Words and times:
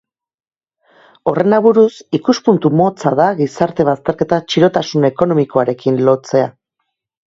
Horren 1.31 1.55
aburuz, 1.57 1.91
ikuspuntu 2.21 2.73
motza 2.81 3.13
da 3.21 3.29
gizarte 3.43 3.89
bazterketa 3.93 4.43
txirotasun 4.51 5.09
ekonomikoarekin 5.15 6.07
lotzea. 6.13 6.55